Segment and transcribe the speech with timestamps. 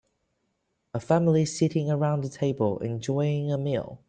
[0.95, 3.99] A family sitting around a table enjoying a meal.